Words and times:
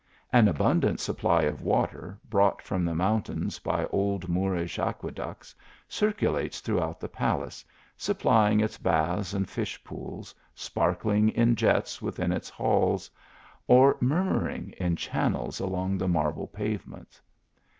An 0.33 0.47
abundant 0.47 0.99
supply 0.99 1.43
of 1.43 1.61
water, 1.61 2.17
brought 2.27 2.59
from 2.63 2.83
the 2.83 2.95
mountains 2.95 3.59
by 3.59 3.85
old 3.91 4.27
Moorish 4.27 4.79
aqueducts, 4.79 5.53
circulates 5.87 6.59
throughout 6.59 6.99
the 6.99 7.07
palace, 7.07 7.63
supplying 7.97 8.59
its 8.61 8.79
baths 8.79 9.35
and 9.35 9.47
fish 9.47 9.83
pools, 9.83 10.33
sparkling 10.55 11.29
in 11.29 11.55
jets 11.55 12.01
within 12.01 12.31
its 12.31 12.49
halls, 12.49 13.11
or 13.67 13.95
murmur 14.01 14.49
ing 14.49 14.71
in 14.77 14.95
channels 14.95 15.59
along 15.59 15.99
the 15.99 16.07
marble 16.07 16.47
pavements. 16.47 17.21